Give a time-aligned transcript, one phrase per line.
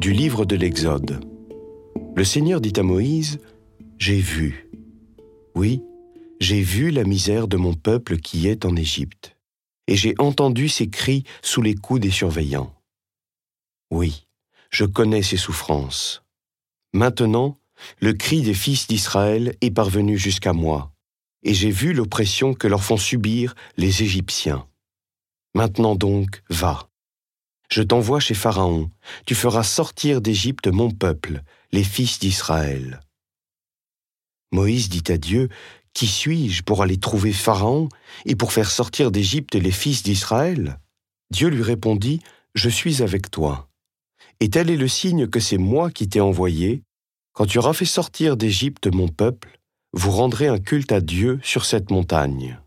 [0.00, 1.20] du livre de l'Exode.
[2.16, 3.38] Le Seigneur dit à Moïse,
[3.98, 4.70] J'ai vu,
[5.54, 5.82] oui,
[6.40, 9.36] j'ai vu la misère de mon peuple qui est en Égypte,
[9.86, 12.74] et j'ai entendu ses cris sous les coups des surveillants.
[13.90, 14.26] Oui,
[14.70, 16.22] je connais ses souffrances.
[16.94, 17.58] Maintenant,
[18.00, 20.92] le cri des fils d'Israël est parvenu jusqu'à moi,
[21.42, 24.66] et j'ai vu l'oppression que leur font subir les Égyptiens.
[25.54, 26.89] Maintenant donc, va.
[27.70, 28.90] Je t'envoie chez Pharaon,
[29.26, 33.00] tu feras sortir d'Égypte mon peuple, les fils d'Israël.
[34.50, 35.48] Moïse dit à Dieu,
[35.94, 37.88] Qui suis-je pour aller trouver Pharaon
[38.26, 40.80] et pour faire sortir d'Égypte les fils d'Israël?
[41.30, 42.20] Dieu lui répondit,
[42.56, 43.68] Je suis avec toi.
[44.40, 46.82] Et tel est le signe que c'est moi qui t'ai envoyé.
[47.34, 49.60] Quand tu auras fait sortir d'Égypte mon peuple,
[49.92, 52.58] vous rendrez un culte à Dieu sur cette montagne.